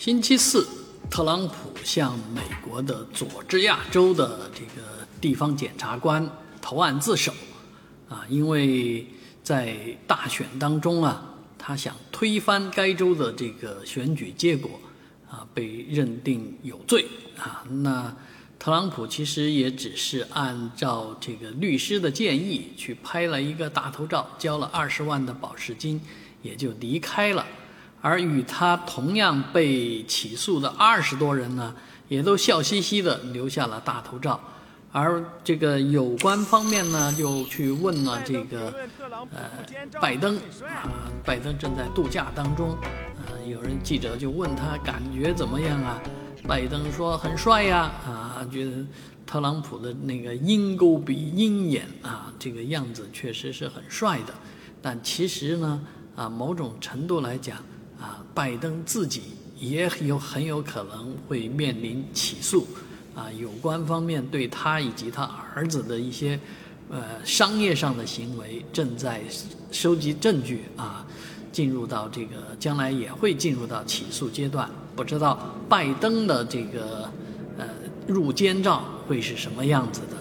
[0.00, 0.66] 星期四，
[1.10, 1.54] 特朗普
[1.84, 6.26] 向美国的佐治亚州的这个地方检察官
[6.58, 7.30] 投案自首，
[8.08, 9.06] 啊，因为
[9.42, 9.76] 在
[10.06, 11.22] 大选当中啊，
[11.58, 14.80] 他想推翻该州的这个选举结果，
[15.28, 17.04] 啊，被认定有罪
[17.38, 17.62] 啊。
[17.68, 18.16] 那
[18.58, 26.00] 特朗普其实也只是按照这个律师的建议去拍了一个大头照，交了二十万的保释金，
[26.40, 27.44] 也就离开了。
[28.02, 31.74] 而与他同样被起诉的二十多人呢，
[32.08, 34.40] 也都笑嘻嘻的留下了大头照，
[34.90, 38.72] 而这个有关方面呢，就去问了这个
[39.12, 39.50] 呃
[40.00, 42.74] 拜登啊，拜登正在度假当中，
[43.26, 46.00] 呃，有人记者就问他感觉怎么样啊？
[46.48, 48.72] 拜登说很帅呀，啊，觉得
[49.26, 54.32] 特朗普的那个鹰钩鼻、鹰眼啊，这个样子确实是很帅的，
[54.80, 55.82] 但其实呢，
[56.16, 57.58] 啊，某种程度来讲。
[58.34, 59.22] 拜登自己
[59.58, 62.66] 也有很有可能会面临起诉，
[63.14, 66.38] 啊，有关方面对他以及他儿子的一些
[66.88, 69.20] 呃商业上的行为正在
[69.70, 71.04] 收集证据啊，
[71.52, 77.10] 进入到这个将来也会进入到起诉阶段，不知道拜登的这个
[77.58, 77.66] 呃
[78.06, 80.16] 入监照会是什么样子的。